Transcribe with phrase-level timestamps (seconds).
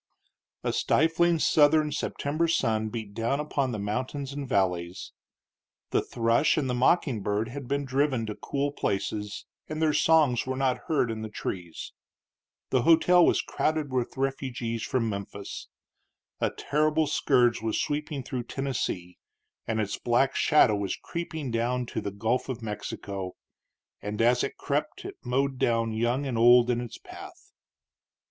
[0.65, 0.69] II.
[0.71, 5.11] A stifling Southern September sun beat down upon the mountains and valleys.
[5.91, 10.47] The thrush and the mocking bird had been driven to cool places, and their songs
[10.47, 11.93] were not heard in the trees.
[12.71, 15.67] The hotel was crowded with refugees from Memphis.
[16.39, 19.19] A terrible scourge was sweeping through Tennessee,
[19.67, 23.33] and its black shadow was creeping down to the Gulf of Mexico;
[24.01, 27.51] and as it crept it mowed down young and old in its path.